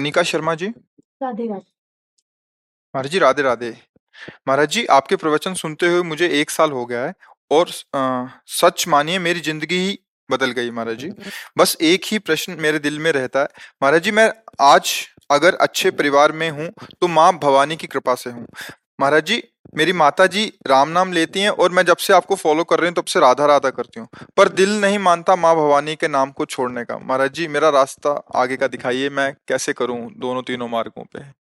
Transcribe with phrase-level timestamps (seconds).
[0.00, 0.66] कनिका शर्मा जी?
[1.22, 1.66] राधे राधे।
[2.94, 3.70] महाराज जी राधे राधे।
[4.48, 7.12] महाराज जी आपके प्रवचन सुनते हुए मुझे एक साल हो गया है
[7.50, 9.98] और आ, सच मानिए मेरी ज़िंदगी ही
[10.30, 11.10] बदल गई महाराज जी।
[11.58, 13.48] बस एक ही प्रश्न मेरे दिल में रहता है।
[13.82, 14.30] महाराज जी मैं
[14.62, 14.94] आज
[15.30, 18.46] अगर अच्छे परिवार में हूँ तो माँ भवानी की कृपा से हूँ।
[19.00, 19.42] महाराज जी
[19.76, 22.88] मेरी माता जी राम नाम लेती हैं और मैं जब से आपको फॉलो कर रही
[22.88, 26.32] हूँ, तब से राधा राधा करती हूँ। पर दिल नहीं मानता माँ भवानी के नाम
[26.32, 30.68] को छोड़ने का। महाराज जी, मेरा रास्ता आगे का दिखाइए, मैं कैसे करूँ दोनों तीनों
[30.68, 31.40] मार्गों पे?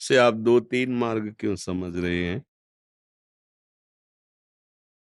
[0.00, 2.44] से आप दो तीन मार्ग क्यों समझ रहे हैं?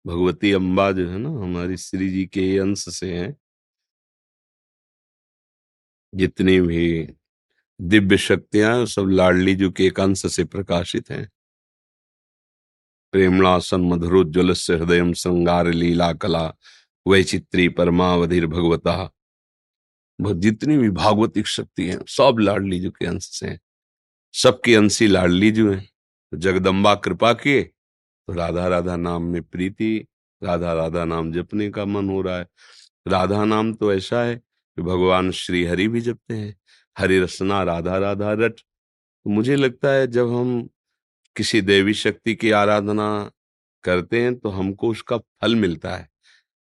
[0.07, 3.37] भगवती अम्बा जो है ना, हमारी श्री जी के अंश से हैं।
[6.15, 7.17] जितनी भी
[7.81, 11.31] दिव्य शक्तियाँ सब लाडली जी के एक अंश से प्रकाशित हैं।
[13.13, 16.55] प्रेमणासन मधुरोज्वल से हृदय श्रृंगार, लीला, कला,
[17.09, 19.13] वैचित्री, परमावधिर भगवता।
[20.21, 23.61] जितनी भी भागवतिक शक्ति है, सब लाडली जी के अंश से हैं।
[24.35, 30.07] सबकी अंशी लाडली जो है। तो जगदम्बा कृपा किए तो राधा राधा नाम में प्रीति,
[30.43, 32.49] राधा राधा नाम जपने का मन हो रहा है।
[33.09, 36.57] राधा नाम तो ऐसा है कि भगवान श्री हरि भी जपते हैं।
[36.97, 38.61] हरि रसना, राधा राधा, रट।
[39.01, 40.69] तो मुझे लगता है जब हम
[41.37, 43.09] किसी देवी शक्ति की आराधना
[43.85, 46.09] करते हैं तो हमको उसका फल मिलता है।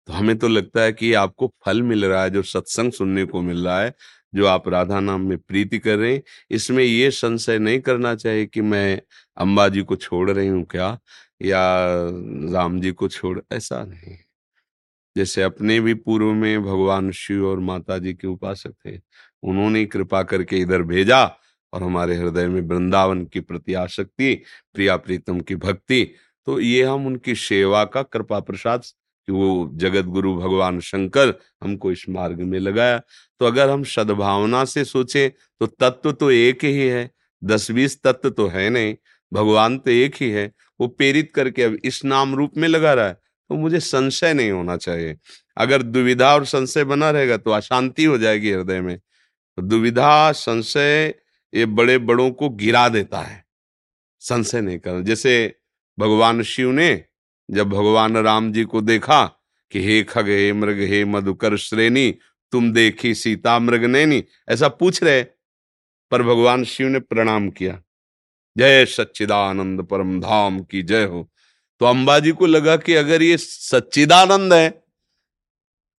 [0.08, 3.42] तो हमें तो लगता है कि आपको फल मिल रहा है, जो सत्संग सुनने को
[3.42, 3.94] मिल रहा है,
[4.34, 8.46] जो आप राधा नाम में प्रीति कर रहे हैं। इसमें ये संशय नहीं करना चाहिए
[8.46, 9.00] कि मैं
[9.36, 10.98] अम्बा जी को छोड़ रही हूँ क्या,
[11.42, 11.62] या
[12.54, 14.16] राम जी को छोड़, ऐसा नहीं।
[15.16, 18.96] जैसे अपने भी पूर्व में भगवान शिव और माता जी के उपासक थे
[19.42, 21.24] उन्होंने कृपा करके इधर भेजा
[21.72, 24.34] और हमारे हृदय में वृंदावन की प्रति आसक्ति
[24.74, 26.04] प्रिया प्रीतम की भक्ति।
[26.46, 28.82] तो ये हम उनकी सेवा का कृपा प्रसाद
[29.28, 32.98] कि वो जगत गुरु भगवान शंकर हमको इस मार्ग में लगाया।
[33.40, 37.10] तो अगर हम सद्भावना से सोचें तो तत्व तो एक ही है।
[37.42, 38.94] दस बीस तत्व तो है नहीं।
[39.32, 43.06] भगवान तो एक ही है। वो प्रेरित करके अब इस नाम रूप में लगा रहा
[43.06, 45.16] है। तो मुझे संशय नहीं होना चाहिए।
[45.56, 48.98] अगर दुविधा और संशय बना रहेगा तो अशांति हो जाएगी हृदय में।
[49.60, 51.14] दुविधा, संशय
[51.54, 53.44] ये बड़े बड़ों को गिरा देता है।
[54.20, 55.54] संशय नहीं करना। जैसे
[55.98, 57.04] भगवान शिव ने
[57.50, 59.24] जब भगवान राम जी को देखा
[59.72, 62.10] कि हे खग, हे मृग, हे मधुकर श्रेणी,
[62.52, 65.22] तुम देखी सीता मृग नैनी, ऐसा पूछ रहे,
[66.10, 67.80] पर भगवान शिव ने प्रणाम किया।
[68.58, 71.28] जय सच्चिदानंद परम धाम की जय हो।
[71.80, 74.68] तो अंबा जी को लगा कि अगर ये सच्चिदानंद है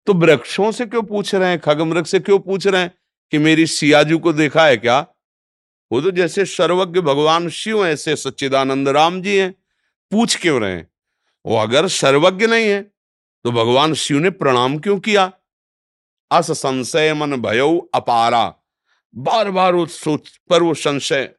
[0.07, 2.91] तो वृक्षों से क्यों पूछ रहे हैं, खग मृग से क्यों पूछ रहे हैं?
[3.33, 4.99] कि मेरी सियाजू को देखा है क्या?
[5.91, 9.51] वो तो जैसे सर्वज्ञ भगवान शिव ऐसे सच्चिदानंद राम जी हैं।
[10.11, 10.87] पूछ क्यों रहे हैं?
[11.45, 12.81] वो अगर सर्वज्ञ नहीं है
[13.45, 15.31] तो भगवान शिव ने प्रणाम क्यों किया?
[16.31, 18.45] अस संशय मन भयो अपारा।
[19.13, 21.29] बार बार उस सोच, पर वो संशय,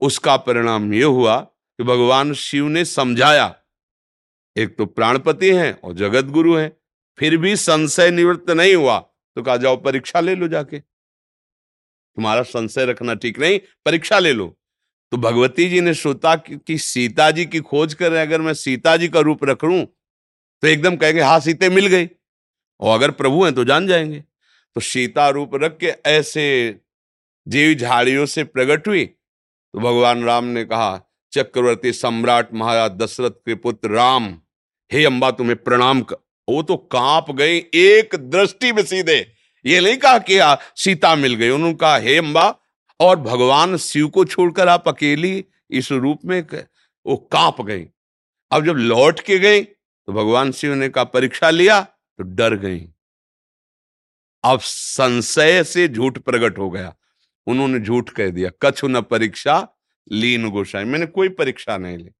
[0.00, 3.54] उसका परिणाम ये हुआ कि भगवान शिव ने समझाया।
[4.56, 6.72] एक तो प्राणपति हैं और जगत गुरु हैं,
[7.18, 10.82] फिर भी संशय निवृत्त नहीं हुआ तो कहा जाओ परीक्षा ले लो जाके।
[12.18, 14.46] तुम्हारा संशय रखना ठीक नहीं परीक्षा ले लो।
[15.12, 19.08] तो भगवती जी ने सोचा कि, सीता जी की खोज कर अगर मैं सीता जी
[19.08, 19.84] का रूप रख लूँ
[20.62, 22.08] तो एकदम कहेंगे हाँ सीते मिल गई।
[22.80, 24.20] और अगर प्रभु हैं तो जान जाएँगे।
[24.76, 26.44] तो सीता रूप रख के ऐसे
[27.46, 31.00] जीव झाड़ियों से प्रकट हुई। तो भगवान राम ने कहा
[31.32, 34.30] चक्रवर्ती सम्राट महाराज दशरथ के पुत्र राम
[34.90, 36.16] हे अम्बा तुम्हें प्रणाम कर।
[36.48, 39.20] वो तो काँप गई एक दृष्टि में सीधे।
[39.68, 42.48] ये नहीं कहा कि आ, सीता मिल गई। उन्होंने कहा हे अम्बा
[43.00, 46.40] और भगवान शिव को छोड़कर आप अकेली इस रूप में
[47.06, 47.86] वो काँप गई।
[48.50, 51.80] अब जब लौट के गई तो भगवान शिव ने कहा परीक्षा लिया?
[51.80, 52.88] तो डर गई।
[54.44, 56.94] अब संशय से झूठ प्रकट हो गया।
[57.46, 59.56] उन्होंने झूठ कह दिया कछु न परीक्षा
[60.12, 62.10] लीन गोसाई। मैंने कोई परीक्षा नहीं ली।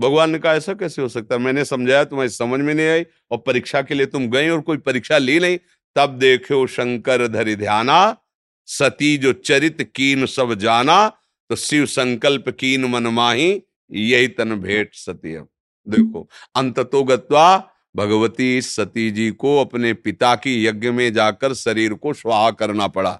[0.00, 3.38] भगवान ने कहा ऐसा कैसे हो सकता मैंने समझाया तुम्हें समझ में नहीं आई और
[3.38, 5.58] परीक्षा के लिए तुम गई और कोई परीक्षा ली नहीं।
[5.96, 8.16] तब देखो शंकर धरि ध्याना,
[8.68, 11.08] सती जो चरित कीन सब जाना
[11.50, 13.50] तो शिव संकल्प कीन मन माही,
[13.90, 15.48] यही तन भेंट सती अब।
[15.86, 22.12] देखो अंततो गत्वा भगवती सती जी को अपने पिता की यज्ञ में जाकर शरीर को
[22.12, 23.12] स्वाहा करना पड़ा।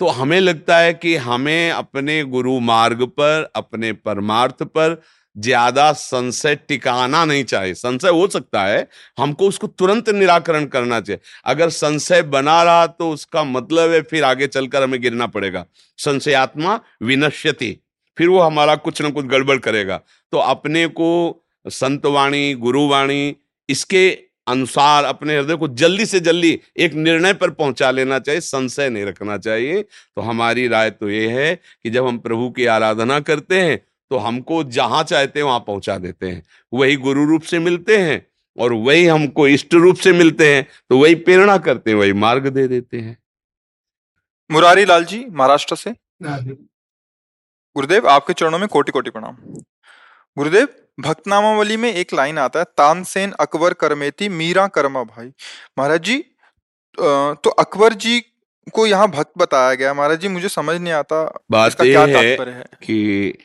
[0.00, 5.00] तो हमें लगता है कि हमें अपने गुरु मार्ग पर, अपने परमार्थ पर
[5.40, 8.86] ज़्यादा संशय टिकाना नहीं चाहिए। संशय हो सकता है,
[9.18, 14.24] हमको उसको तुरंत निराकरण करना चाहिए। अगर संशय बना रहा तो उसका मतलब है फिर
[14.24, 15.64] आगे चलकर हमें गिरना पड़ेगा।
[15.98, 17.76] संशयात्मा विनश्यति,
[18.18, 20.00] फिर वो हमारा कुछ ना कुछ गड़बड़ करेगा।
[20.32, 23.36] तो अपने को संतवाणी, गुरुवाणी,
[23.68, 24.08] इसके
[24.46, 29.04] अनुसार अपने हृदय को जल्दी से जल्दी एक निर्णय पर पहुँचा लेना चाहिए, संशय नहीं
[29.04, 33.60] रखना चाहिए। तो हमारी राय तो ये है कि जब हम प्रभु की आराधना करते
[33.60, 33.78] हैं
[34.10, 36.42] तो हमको जहाँ चाहते हैं वहाँ पहुँचा देते हैं।
[36.72, 38.26] वही गुरु रूप से मिलते हैं
[38.58, 42.46] और वही हमको इष्ट रूप से मिलते हैं तो वही प्रेरणा करते हैं वही मार्ग
[42.48, 43.16] दे देते हैं।
[44.50, 45.94] मुरारी लाल जी महाराष्ट्र से।
[47.76, 49.36] गुरुदेव आपके चरणों में कोटि कोटि प्रणाम।
[50.36, 50.68] गुरुदेव
[50.98, 55.26] भक्तनामावली में एक लाइन आता है तानसेन अकबर करमेती मीरा कर्मा भाई।
[55.78, 56.18] महाराज जी
[56.98, 58.20] तो अकबर जी
[58.74, 62.36] को यहाँ भक्त बताया गया। महाराज जी मुझे समझ नहीं आता बात इसका क्या है
[62.40, 63.38] है। कि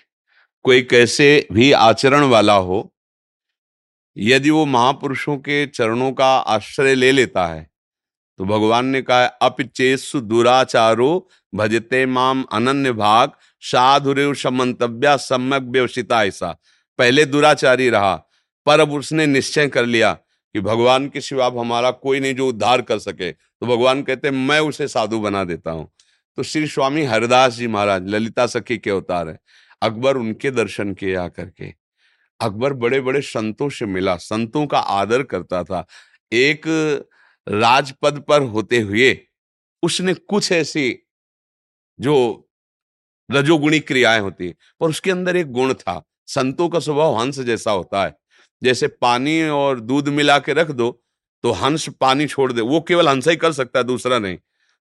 [0.66, 2.92] कोई कैसे भी आचरण वाला हो,
[4.18, 7.68] यदि वो महापुरुषों के चरणों का आश्रय ले लेता है
[8.40, 13.32] तो भगवान ने कहा अपिचेसु दुराचारो भजते माम अनन्य भाग,
[13.64, 16.52] साधुरेव समंतव्या सम्यक व्यवसिता ऐसा।
[17.00, 18.16] पहले दुराचारी रहा,
[18.68, 22.82] पर अब उसने निश्चय कर लिया कि भगवान के सिवा हमारा कोई नहीं जो उद्धार
[22.82, 25.90] कर सके। तो भगवान कहते, मैं उसे साधु बना देता हूँ।
[26.38, 29.40] तो श्री स्वामी हरिदास जी महाराज, ललिता सखी के अवतार है।
[29.86, 31.74] अकबर उनके दर्शन किए आकर के।
[32.40, 35.86] अकबर बड़े बड़े संतों से मिला। संतों का आदर करता था।
[36.32, 36.62] एक
[37.48, 39.18] राजपद पर होते हुए
[39.84, 40.92] उसने कुछ ऐसी
[42.00, 42.16] जो
[43.30, 44.48] रजोगुणी क्रियाएँ होती
[44.80, 48.16] पर उसके अंदर एक गुण था। संतों का स्वभाव हंस जैसा होता है।
[48.62, 50.90] जैसे पानी और दूध मिला के रख दो
[51.44, 54.38] तो हंस पानी छोड़ दे। वो केवल हंस ही कर सकता है, दूसरा नहीं।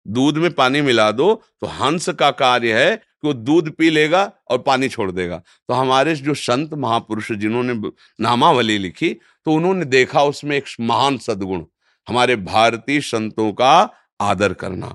[0.07, 4.31] दूध में पानी मिला दो तो हंस का कार्य है कि वो दूध पी लेगा
[4.51, 5.37] और पानी छोड़ देगा।
[5.69, 7.75] तो हमारे जो संत महापुरुष जिन्होंने
[8.21, 9.13] नामावली लिखी
[9.47, 11.65] तो उन्होंने देखा उसमें एक महान सदगुण।
[12.09, 13.91] हमारे भारतीय संतों का
[14.21, 14.95] आदर करना।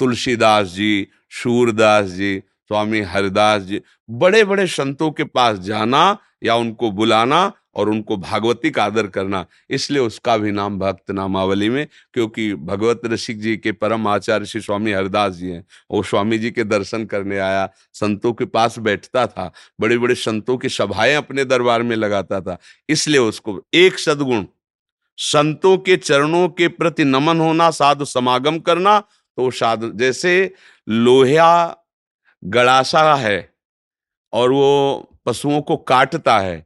[0.00, 2.38] तुलसीदास जी सूरदास जी,
[2.70, 3.80] स्वामी हरिदास जी
[4.10, 7.40] बड़े बड़े संतों के पास जाना या उनको बुलाना
[7.76, 13.00] और उनको भागवती का आदर करना, इसलिए उसका भी नाम भक्त नामावली में, क्योंकि भगवत
[13.06, 17.04] रसिक जी के परम आचार्य श्री स्वामी हरिदास जी हैं। वो स्वामी जी के दर्शन
[17.06, 19.50] करने आया, संतों के पास बैठता था
[19.80, 22.58] बड़े बड़े संतों की सभाएँ अपने दरबार में लगाता था,
[22.88, 24.44] इसलिए उसको एक सदगुण,
[25.18, 30.52] संतों के चरणों के प्रति नमन होना, साधु समागम करना तो साधु, जैसे
[30.88, 31.76] लोहिया
[32.42, 33.50] गड़ासा है
[34.32, 36.65] और वो पशुओं को काटता है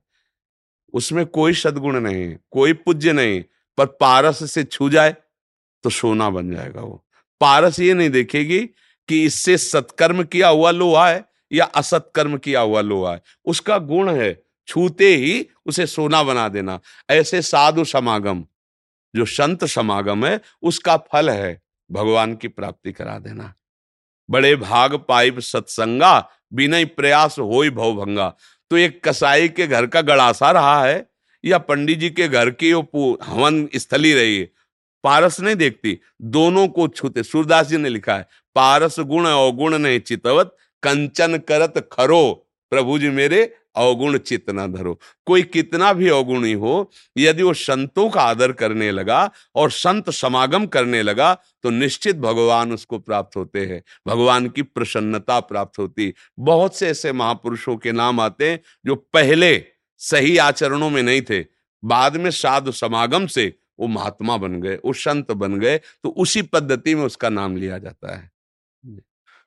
[0.94, 3.42] उसमें कोई सदगुण नहीं, कोई पूज्य नहीं,
[3.78, 5.16] पर पारस से छू जाए
[5.84, 7.04] तो सोना बन जाएगा वो।
[7.40, 8.60] पारस ये नहीं देखेगी
[9.08, 14.10] कि इससे सत्कर्म किया हुआ लोहा है या असत्कर्म किया हुआ लोहा है। उसका गुण
[14.10, 16.78] है छूते ही उसे सोना बना देना।
[17.10, 18.44] ऐसे साधु समागम,
[19.14, 23.52] जो संत समागम है, उसका फल है भगवान की प्राप्ति करा देना।
[24.28, 28.34] बड़े भाग पाइप सत्संगा बिना प्रयास होई भवभंगा
[28.70, 31.06] तो एक कसाई के घर का गड़ासा रहा है,
[31.44, 34.48] या पंडित जी के घर की वो हवन स्थली रही है।
[35.04, 40.00] पारस नहीं देखती, दोनों को छूते। सूरदास जी ने लिखा है, पारस गुण अवगुण नहीं
[40.00, 42.32] चितवत, कंचन करत खरो,
[42.72, 43.42] प्रभु जी मेरे
[43.76, 48.90] अवगुण चित न धरो। कोई कितना भी अवगुणी हो यदि वो संतों का आदर करने
[48.90, 54.62] लगा और संत समागम करने लगा तो निश्चित भगवान उसको प्राप्त होते हैं। भगवान की
[54.62, 59.64] प्रसन्नता प्राप्त होती। बहुत से ऐसे महापुरुषों के नाम आते हैं जो पहले
[60.00, 61.44] सही आचरणों में नहीं थे।
[61.82, 66.42] बाद में साधु समागम से वो महात्मा बन गए वो संत बन गए तो उसी
[66.42, 68.30] पद्धति में उसका नाम लिया जाता है।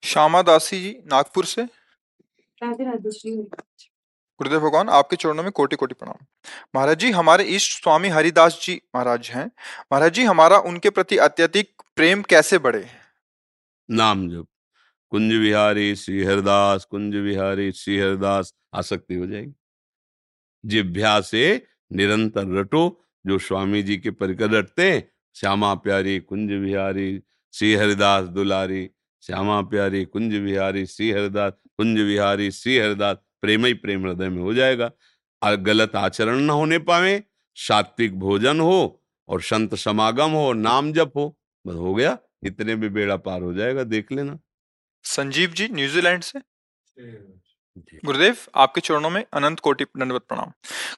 [0.04, 1.64] श्यामा दासी जी नागपुर से?
[2.60, 3.12] राधे राधे
[4.40, 6.26] गुरुदेव भगवान, आपके चरणों में कोटि कोटि प्रणाम।
[6.76, 9.46] महाराज जी, हमारे इष्ट स्वामी हरिदास जी महाराज हैं।
[9.92, 12.88] महाराज जी, हमारा उनके प्रति अत्यधिक प्रेम कैसे बढ़े?
[13.92, 14.48] नाम जप।
[15.10, 19.54] कुंज विहारी श्री हरिदास, कुंज विहारी श्री हरिदास, आसक्ति हो जाएगी।
[20.66, 27.22] जिभ्या से निरंतर रटो, जो स्वामी जी के परिकर रटते हैं। श्यामा प्यारी कुंज विहारी
[27.54, 28.90] श्री हरिदास दुलारी।
[29.22, 34.42] श्यामा प्यारी कुंज विहारी श्री हरिदास, कुंज विहारी श्री हरिदास। प्रेम ही प्रेम हृदय में
[34.42, 34.92] हो जाएगा।
[35.42, 37.24] और गलत आचरण न होने पावे
[37.58, 41.28] सात्विक भोजन हो और संत समागम हो नाम जप हो
[41.66, 44.40] बस हो गया। इतने में बेड़ा पार हो जाएगा देख लेना।
[45.04, 46.40] संजीव जी न्यूजीलैंड से?
[48.06, 50.52] गुरुदेव आपके चरणों में अनंत कोटि दंडवत प्रणाम।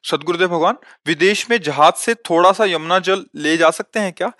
[0.04, 4.32] सदगुरुदेव भगवान विदेश में जहाज़ से थोड़ा सा यमुना जल ले जा सकते हैं क्या?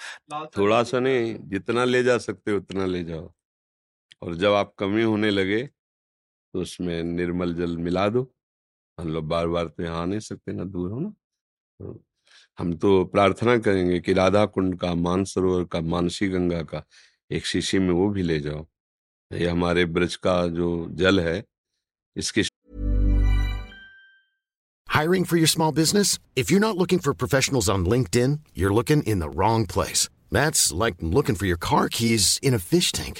[0.58, 3.32] थोड़ा सा नहीं जितना ले जा सकते उतना ले जाओ।
[4.22, 5.70] और जब आप कमी होने लगे
[6.56, 8.22] तो उसमें निर्मल जल मिला दो।
[8.98, 12.04] हम लोग बार बार तो यहाँ आ नहीं सकते ना, दूर हो ना। तो
[12.60, 16.84] हम तो प्रार्थना करेंगे कि राधा कुंड का, मानसरोवर का, मानसी गंगा का
[17.32, 18.66] एक शीशी में वो भी ले जाओ।
[19.32, 21.44] ये हमारे ब्रज का जो जल है,
[22.16, 22.42] इसके
[24.88, 28.76] hiring for your small business if you not looking for professionals on LinkedIn you are
[28.76, 32.94] looking in the wrong place that's like looking for your car keys in a fish
[32.94, 33.20] tank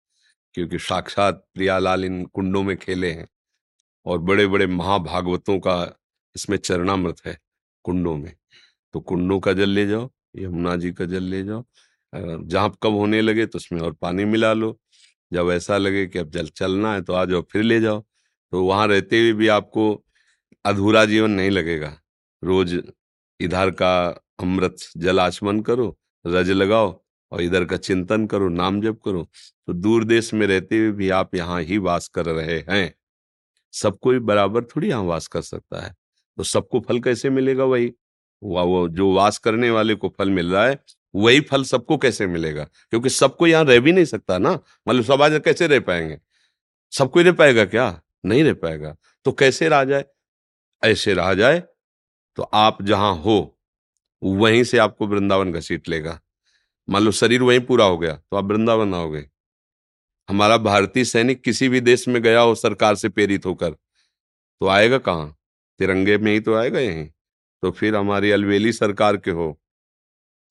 [0.55, 3.27] क्योंकि साक्षात प्रियालाल इन कुंडों में खेले हैं
[4.05, 5.75] और बड़े बड़े महाभागवतों का
[6.35, 7.37] इसमें चरणामृत है
[7.85, 8.33] कुंडों में।
[8.93, 11.63] तो कुंडों का जल ले जाओ, यमुना जी का जल ले जाओ
[12.13, 14.77] जहाँ कब होने लगे तो उसमें और पानी मिला लो।
[15.31, 18.01] जब ऐसा लगे कि अब जल चलना है तो आ जाओ, फिर ले जाओ।
[18.53, 20.03] तो वहाँ रहते हुए भी आपको
[20.65, 21.95] अधूरा जीवन नहीं लगेगा।
[22.43, 22.73] रोज
[23.39, 23.93] इधर का
[24.39, 26.91] अमृत जल आचमन करो, रज लगाओ
[27.31, 29.27] और इधर का चिंतन करो, नाम जप करो
[29.67, 32.93] तो दूर देश में रहते हुए भी आप यहाँ ही वास कर रहे हैं।
[33.73, 35.95] सब कोई बराबर थोड़ी यहाँ वास कर सकता है।
[36.37, 37.91] तो सबको फल कैसे मिलेगा वही?
[38.41, 40.79] वो वो जो वास करने वाले को फल मिल रहा है,
[41.15, 42.63] वही फल सबको कैसे मिलेगा?
[42.63, 44.51] क्योंकि सबको यहाँ रह भी नहीं सकता ना।
[44.87, 46.17] मतलब सब आज कैसे रह पाएँगे?
[46.93, 48.01] सब कोई रह पाएगा क्या?
[48.25, 48.95] नहीं रह पाएगा।
[49.25, 50.05] तो कैसे रहा जाए?
[50.83, 51.59] ऐसे रहा जाए
[52.37, 53.57] तो आप जहाँ हो,
[54.21, 56.19] वहीं से आपको वृंदावन घसीट लेगा।
[56.91, 59.25] मान लो शरीर वहीं पूरा हो गया तो आप वृंदावन आओगे
[60.29, 64.97] हमारा भारतीय सैनिक किसी भी देश में गया हो, सरकार से प्रेरित होकर तो आएगा
[64.99, 65.35] कहाँ?
[65.79, 67.07] तिरंगे में ही तो आएगा यहीं।
[67.63, 69.57] तो फिर हमारी अलवेली सरकार के हो,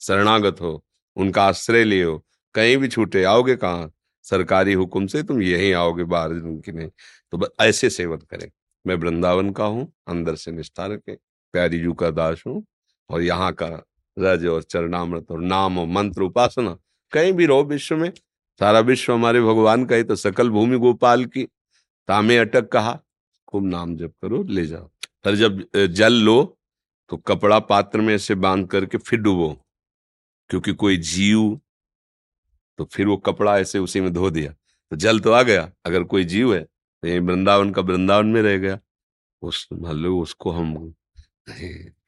[0.00, 0.82] शरणागत हो,
[1.16, 2.16] उनका आश्रय लिए हो,
[2.54, 3.90] कहीं भी छूटे, आओगे कहाँ?
[4.24, 6.88] सरकारी हुक्म से तुम यहीं आओगे बाहर की नहीं।
[7.32, 8.50] तो ऐसे सेवन करें।
[8.84, 11.14] मैं वृंदावन का हूँ, अंदर से निष्ठा रखें
[11.54, 12.64] प्यारी जू का दास हूँ,
[13.10, 13.66] और यहाँ का
[14.18, 16.76] रज और चरणामृत और नाम और मंत्र उपासना।
[17.12, 18.12] कहीं भी रहो विश्व में।
[18.60, 21.44] सारा विश्व हमारे भगवान का ही तो सकल भूमि गोपाल की।
[22.08, 22.98] तामे अटक कहा,
[23.48, 24.90] खूब नाम जप करो, ले जाओ।
[25.24, 26.56] पर जब जल लो
[27.10, 29.56] तो कपड़ा पात्र में ऐसे बाँध करके फिर डुबो।
[30.50, 31.60] क्योंकि कोई जीव
[32.78, 34.52] तो फिर वो कपड़ा ऐसे उसी में धो दिया।
[34.90, 36.62] तो जल तो आ गया। अगर कोई जीव है
[37.02, 38.78] तो ये वृंदावन का वृंदावन में रह गया।
[39.42, 40.94] उस, मान लो उसको हम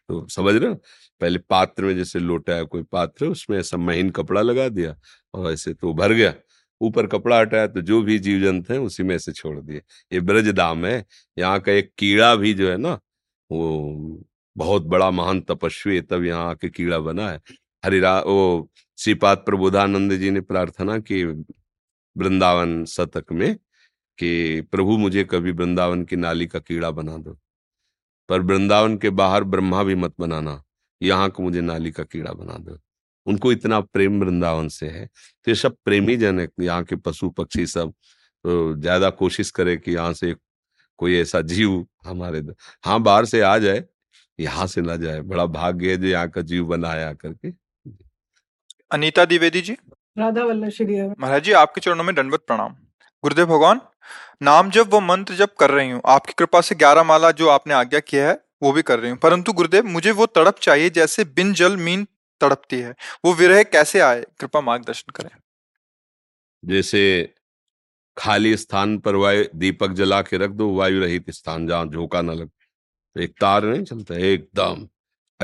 [0.08, 0.74] तो समझ रहे
[1.20, 4.96] पहले पात्र में जैसे लोटा है, कोई पात्र, उसमें ऐसा महीन कपड़ा लगा दिया
[5.34, 6.34] और ऐसे तो भर गया।
[6.80, 9.82] ऊपर कपड़ा हटाया तो जो भी जीव जंतु है उसी में ऐसे छोड़ दिए।
[10.12, 11.04] ये ब्रज धाम है।
[11.38, 12.98] यहाँ का एक कीड़ा भी जो है ना,
[13.50, 14.24] वो
[14.56, 17.40] बहुत बड़ा महान तपस्वी तब यहाँ आके कीड़ा बना है।
[17.84, 21.24] हरिरा, वो श्रीपाद प्रबोधानंद जी ने प्रार्थना की
[22.16, 23.54] वृंदावन शतक में
[24.18, 27.38] कि प्रभु मुझे कभी वृंदावन की नाली का कीड़ा बना दो।
[28.28, 30.60] पर वृंदावन के बाहर ब्रह्मा भी मत बनाना।
[31.00, 32.78] यहाँ को मुझे नाली का कीड़ा बना दो।
[33.26, 37.30] उनको इतना प्रेम वृंदावन से है तो ये सब प्रेमी जन है यहाँ के पशु
[37.32, 37.92] पक्षी सब।
[38.44, 40.34] तो ज़्यादा कोशिश करे कि यहाँ से
[40.98, 42.42] कोई ऐसा जीव हमारे
[42.84, 43.84] हाँ बाहर से आ जाए
[44.38, 47.52] यहाँ से ना जाए। बड़ा भाग्य है जो यहाँ का जीव बनाया करके।
[48.90, 49.76] अनीता द्विवेदी जी?
[50.18, 52.74] राधा वल्लभ श्री महाराज जी आपके चरणों में दंडवत प्रणाम।
[53.22, 53.80] गुरुदेव भगवान,
[54.42, 57.74] नाम जब व मंत्र जब कर रही हूँ, आपकी कृपा से ग्यारह माला जो आपने
[57.74, 61.24] आज्ञा किया है, वो भी कर रही हूँ। परंतु गुरुदेव, मुझे वो तड़प चाहिए जैसे
[61.24, 62.06] बिन जल मीन
[62.40, 64.26] तड़पती है। वो विरह कैसे आए?
[64.40, 65.30] कृपा मार्गदर्शन करें।
[66.64, 67.34] जैसे
[68.16, 72.30] खाली स्थान पर वायु, दीपक जला के रख दो, वायु रहित स्थान जहाँ झोंका न
[72.30, 72.50] लगे।
[73.14, 74.88] तो एक तार नहीं चलता, एकदम।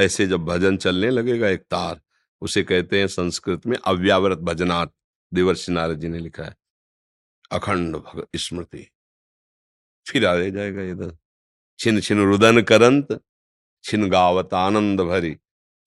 [0.03, 2.01] ऐसे जब भजन चलने लगेगा, एक तार।
[2.41, 4.87] उसे कहते हैं संस्कृत में अव्यावृत भजनाथ
[5.35, 6.57] देवर्षि नारद जी ने लिखा है।
[7.51, 8.91] अखंड भग, स्मृति।
[10.09, 11.17] फिर आ जाएगा इधर।
[11.79, 13.21] छिन छिन रुदन करंत,
[13.85, 15.37] छिन गावत आनंद भरी,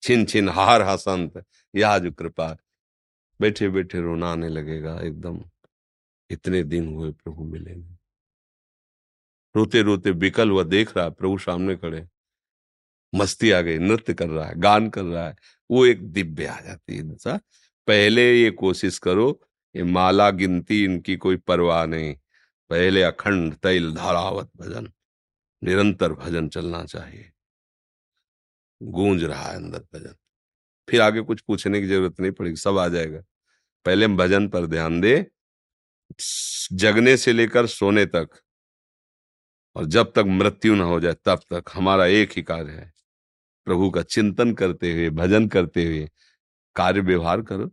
[0.02, 2.56] छिन छिन हार हसंत। यह जो कृपा।
[3.40, 5.44] बैठे बैठे रोना आने लगेगा एकदम।
[6.30, 7.74] इतने दिन हुए प्रभु मिले
[9.56, 12.08] रोते रोते विकल हुआ देख रहा है, प्रभु सामने खड़े
[13.14, 15.36] मस्ती आ गई, नृत्य कर रहा है, गान कर रहा है।
[15.70, 17.40] वो एक दिव्य आ जाती है दशा
[17.86, 19.40] पहले ये कोशिश करो
[19.74, 22.14] ये माला गिनती इनकी कोई परवाह नहीं।
[22.70, 24.92] पहले अखंड तैल धारावत भजन,
[25.62, 27.30] निरंतर भजन चलना चाहिए।
[28.80, 30.14] गूंज रहा है अंदर भजन।
[30.88, 33.22] फिर आगे कुछ पूछने की ज़रूरत नहीं पड़ेगी, सब आ जाएगा।
[33.86, 35.26] पहले हम भजन पर ध्यान दे,
[36.72, 38.28] जगने से लेकर सोने तक।
[39.76, 42.92] और जब तक मृत्यु ना हो जाए, तब तक हमारा एक ही कार्य है।
[43.66, 46.08] प्रभु का चिंतन करते हुए, भजन करते हुए
[46.76, 47.70] कार्य व्यवहार करो।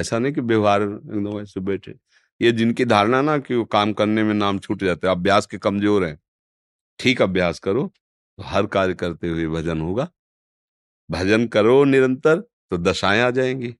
[0.00, 1.94] ऐसा नहीं कि व्यवहार एकदम ऐसे बैठे।
[2.40, 5.58] ये जिनकी धारणा ना कि वो काम करने में नाम छूट जाते हैं, अभ्यास के
[5.58, 6.18] कमज़ोर हैं।
[6.98, 7.86] ठीक अभ्यास करो
[8.38, 10.08] तो हर कार्य करते हुए भजन होगा।
[11.08, 12.40] भजन करो निरंतर
[12.70, 13.74] तो दशाएँ आ जाएँगी।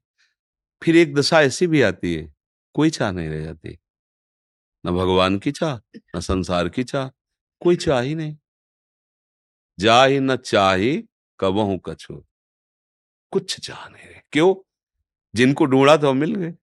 [0.82, 2.32] फिर एक दशा ऐसी भी आती है,
[2.74, 3.78] कोई चाह नहीं रह जाती।
[4.84, 5.76] न भगवान की चाह,
[6.16, 7.08] न संसार की चाह,
[7.62, 8.36] कोई चाह ही नहीं।
[9.78, 10.96] जा ही न चाही,
[11.40, 12.22] कबहू कछु।
[13.32, 14.54] कुछ चाह नहीं रहे। क्यों?
[15.34, 16.54] जिनको ढूंढा तो मिल गए।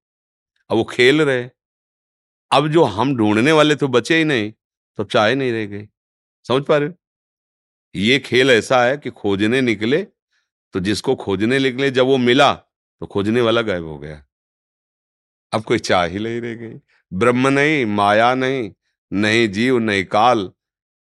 [0.70, 1.50] अब वो खेल रहे
[2.52, 4.52] अब जो हम ढूँढने वाले तो बचे ही नहीं
[5.00, 5.88] तो चाहे नहीं रह गए।
[6.46, 6.96] समझ पा रहे हो?
[7.96, 10.02] ये खेल ऐसा है कि खोजने निकले
[10.74, 14.24] तो जिसको खोजने निकले, जब वो मिला तो खोजने वाला गायब हो गया।
[15.54, 16.80] अब कोई चाह ही नहीं रह गई।
[17.12, 18.72] ब्रह्म नहीं, माया नहीं
[19.12, 20.52] नहीं जीव, नहीं काल,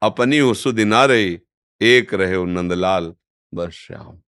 [0.01, 1.39] अपनी हो सुध ना रही,
[1.81, 3.13] एक रहे नंदलाल
[3.53, 4.21] बस श्याम।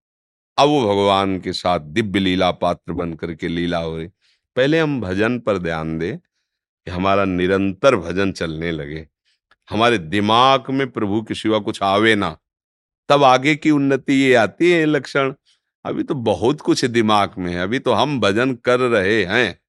[0.57, 4.07] अब वो भगवान के साथ दिव्य लीला पात्र बन करके लीला हो रही।
[4.55, 9.07] पहले हम भजन पर ध्यान दें कि हमारा निरंतर भजन चलने लगे।
[9.69, 12.37] हमारे दिमाग में प्रभु के सिवा कुछ आवे ना।
[13.09, 15.33] तब आगे की उन्नति ये आती है लक्षण।
[15.85, 19.59] अभी तो बहुत कुछ दिमाग में है, अभी तो हम भजन कर रहे हैं।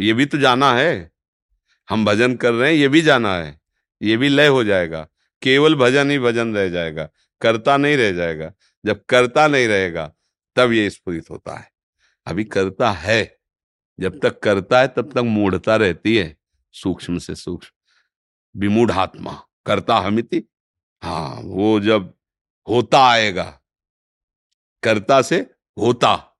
[0.00, 1.12] ये भी तो जाना है।
[1.90, 3.60] हम भजन कर रहे हैं, ये भी जाना है।
[4.02, 5.08] ये भी लय हो जाएगा।
[5.42, 7.08] केवल भजन ही भजन रह जाएगा।
[7.40, 8.52] करता नहीं रह जाएगा।
[8.84, 10.14] जब करता नहीं रहेगा,
[10.56, 11.70] तब ये स्फुरित होता है।
[12.26, 13.40] अभी करता है,
[14.00, 16.36] जब तक करता है, तब तक मूढ़ता रहती है,
[16.72, 20.44] सूक्ष्म से सूक्ष्म। विमूढ़ात्मा, करता हमिति
[21.02, 22.14] हाँ वो जब
[22.68, 23.60] होता आएगा,
[24.82, 25.36] करता से
[25.78, 26.38] होता,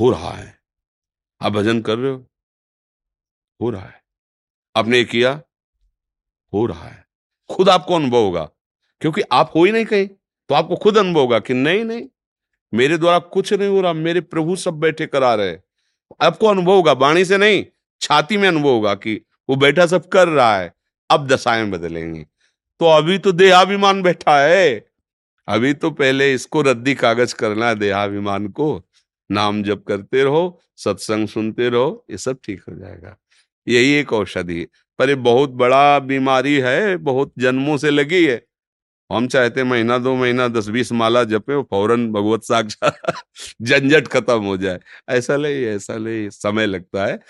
[0.00, 0.60] हो रहा है।
[1.40, 2.26] आप भजन कर रहे हो?
[3.60, 4.02] हो रहा है।
[4.76, 5.42] आपने किया?
[6.52, 7.06] हो रहा है।
[7.50, 8.44] खुद आपको अनुभव होगा,
[9.00, 10.08] क्योंकि आप हो ही नहीं कहीं।
[10.50, 12.06] तो आपको खुद अनुभव होगा कि नहीं नहीं,
[12.72, 15.56] मेरे द्वारा कुछ नहीं हो रहा, मेरे प्रभु सब बैठे करा रहे
[16.20, 17.64] आपको अनुभव होगा, वाणी से नहीं,
[18.00, 19.14] छाती में अनुभव होगा कि
[19.48, 20.72] वो बैठा सब कर रहा है,
[21.10, 22.24] अब दशाएँ बदलेंगी।
[22.80, 24.86] तो अभी तो देहाभिमान बैठा है,
[25.48, 28.82] अभी तो पहले इसको रद्दी कागज़ करना है देहाभिमान को,
[29.30, 33.16] नाम जप करते रहो, सत्संग सुनते रहो, ये सब ठीक हो जाएगा।
[33.68, 34.66] यही एक औषधि
[34.98, 38.49] पर ये बहुत बड़ा बीमारी है, बहुत जन्मों से लगी है
[39.12, 43.14] हम चाहते महीना दो महीना, दस बीस माला जपे, फ़ौरन भगवत साक्षात
[43.62, 47.20] झंझट खत्म हो जाए। ऐसा ले ऐसा ले समय लगता है।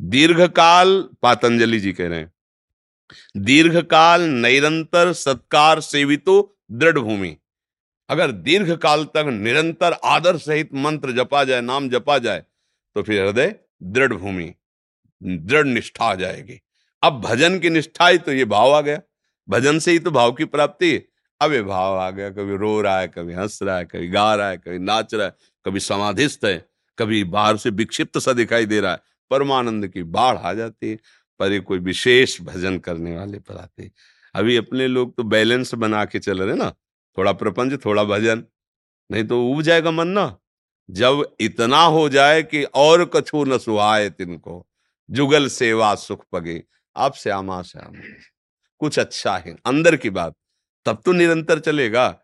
[0.00, 2.32] दीर्घ काल पातंजलि जी कह रहे हैं।
[3.36, 7.36] दीर्घ काल निरंतर सत्कार सेवितो दृढ़ भूमि।
[8.08, 12.44] अगर दीर्घ काल तक निरंतर आदर सहित मंत्र जपा जाए, नाम जपा जाए
[12.94, 14.54] तो फिर हृदय दृढ़ भूमि,
[15.22, 16.60] दृढ़ निष्ठा आ जाएगी।
[17.02, 19.00] अब भजन की निष्ठा ही तो ये भाव आ गया।
[19.48, 21.07] भजन से ही तो भाव की प्राप्ति
[21.40, 24.34] अब ये भाव आ गया, कभी रो रहा है, कभी हंस रहा है, कभी गा
[24.34, 28.66] रहा है, कभी नाच रहा है, कभी समाधिस्थ है, कभी बाहर से विक्षिप्त सा दिखाई
[28.66, 30.98] दे रहा है, परमानंद की बाढ़ आ जाती है,
[31.40, 33.90] पर ये कोई विशेष भजन करने वाले पर आते
[34.34, 36.70] अभी अपने लोग तो बैलेंस बना के चल रहे ना,
[37.18, 38.44] थोड़ा प्रपंच, थोड़ा भजन,
[39.10, 40.36] नहीं तो उब जाएगा मन ना।
[40.90, 44.66] जब इतना हो जाए कि और कछु न सुहाए तिनको,
[45.10, 46.62] जुगल सेवा सुख पगे,
[46.96, 47.92] आप श्यामा श्याम।
[48.78, 50.34] कुछ अच्छा है, अंदर की बात
[50.86, 52.14] तब तो निरंतर चलेगा।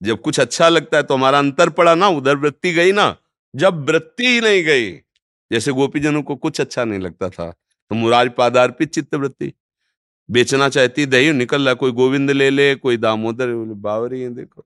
[0.00, 3.16] जब कुछ अच्छा लगता है तो हमारा अंतर पड़ा ना, उधर वृत्ति गई ना,
[3.54, 4.90] जब वृत्ति ही नहीं गई,
[5.50, 9.52] जैसे गोपीजनों को कुछ अच्छा नहीं लगता था तो मुरार पादार्पित चित्त वृत्ति।
[10.28, 14.64] बेचना चाहती, दही निकल रहा कोई गोविंद ले ले, कोई दामोदर बावरी देखो।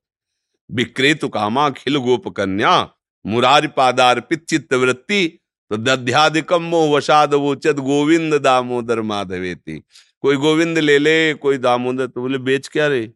[0.71, 2.89] विक्रेतु कामा, खिल गोप कन्या
[3.25, 5.27] मुरार पादार्पित चित्त वृत्ति
[5.71, 9.79] तो दध्यादिकम मोह वसाद वोचत गोविंद दामोदर माधवेती।
[10.25, 13.13] कोई गोविंद ले ले, कोई दामोदर तो बोले, बेच क्या रे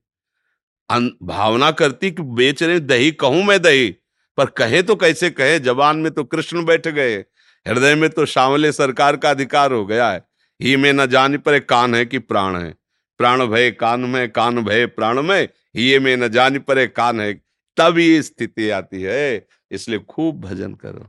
[1.22, 3.90] भावना करती कि बेच रहे दही कहूँ मैं दही
[4.38, 7.16] पर कहे तो कैसे कहे जबान में तो कृष्ण बैठ गए
[7.66, 10.24] हृदय में तो शामले सरकार का अधिकार हो गया है
[10.61, 12.74] ही में न जान पर कान है कि प्राण है
[13.18, 17.33] प्राण भय कान में कान भय प्राण में ये में न जान पर कान है
[17.76, 21.00] तब ये स्थिति आती है इसलिए खूब भजन करो।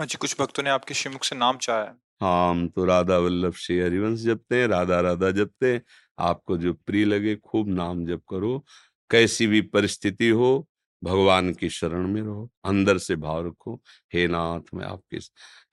[0.00, 3.54] हाँ जी कुछ भक्तों ने आपके श्रीमुख से नाम चाहा हाँ हम तो राधा वल्लभ
[3.54, 5.82] श्री हरिवंश जपते हैं राधा राधा जपते हैं
[6.18, 8.64] आपको जो प्रिय लगे खूब नाम जप करो
[9.10, 10.68] कैसी भी परिस्थिति हो,
[11.04, 13.82] भगवान की शरण में रहो, अंदर से भाव रखो,
[14.14, 15.18] हे नाथ, मैं आपके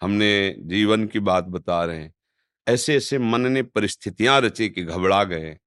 [0.01, 2.13] हमने जीवन की बात बता रहे हैं।
[2.67, 5.57] ऐसे ऐसे मन ने परिस्थितियाँ रची कि घबरा गए।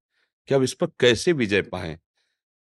[0.48, 1.98] कि अब इस पर कैसे विजय पाए?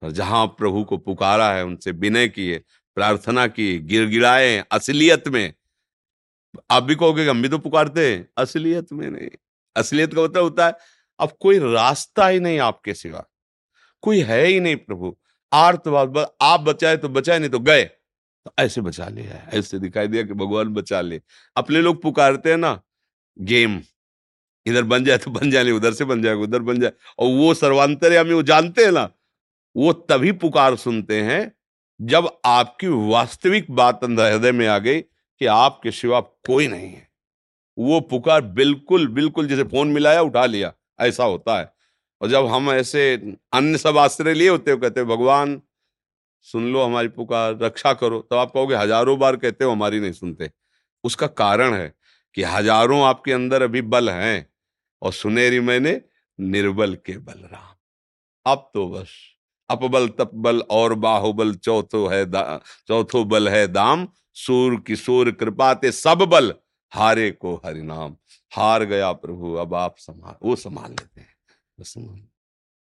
[0.03, 2.59] और जहाँ प्रभु को पुकारा है, उनसे विनय किए,
[2.95, 5.53] प्रार्थना की, गिड़गिड़ाए, असलियत में।
[6.71, 9.29] आप भी कहोगे हम भी तो पुकारते हैं। असलियत में नहीं।
[9.75, 10.73] असलियत का मतलब होता है,
[11.19, 13.25] अब कोई रास्ता ही नहीं आपके सिवा।
[14.05, 15.15] कोई है ही नहीं प्रभु।
[15.53, 17.83] आर्तवाद आप बचाए तो बचाए, नहीं तो गए।
[18.45, 21.21] तो ऐसे बचा लिया ऐसे दिखाई दिया कि भगवान बचा ले।
[21.55, 22.81] अपने लोग पुकारते हैं ना,
[23.39, 23.81] गेम।
[24.65, 27.53] इधर बन जाए तो बन जाए उधर से बन जाएगा, उधर बन जाए। और वो
[27.53, 29.09] सर्वांतरयामी, वो जानते हैं ना,
[29.75, 31.51] वो तभी पुकार सुनते हैं
[32.01, 37.07] जब आपकी वास्तविक बात अंदर हृदय में आ गई कि आपके सिवा कोई नहीं है।
[37.77, 41.74] वो पुकार बिल्कुल बिल्कुल जैसे फ़ोन मिलाया, उठा लिया। ऐसा होता है।
[42.21, 43.13] और जब हम ऐसे
[43.53, 45.61] अन्य सब आश्रय लिए होते हो, कहते हो, भगवान,
[46.47, 50.11] सुन लो हमारी पुकार रक्षा करो। तो आप कहोगे, हज़ारों बार कहते हो, हमारी नहीं
[50.13, 50.49] सुनते।
[51.03, 51.93] उसका कारण है
[52.37, 54.47] कि हज़ारों आपके अंदर अभी बल हैं
[55.01, 56.01] और सुनेरी मैंने
[56.39, 57.73] निर्बल के बल राम
[58.45, 59.11] अब तो बस
[59.69, 66.53] अपबल तपबल और बाहुबल चौथो है चौथो बल है दाम। सूर किशोर कृपाते सब बल,
[66.93, 68.15] हारे को हरिनाम।
[68.51, 71.33] हार गया प्रभु, अब आप संभाल वो संभाल लेते हैं।
[71.79, 72.34] Assim, mano.